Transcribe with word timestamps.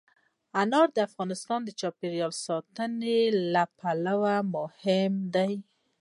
انار 0.61 0.87
د 0.95 0.97
افغانستان 1.07 1.59
د 1.65 1.69
چاپیریال 1.79 2.33
ساتنې 2.45 3.19
لپاره 3.55 4.31
مهم 4.55 5.13
دي. 5.35 5.53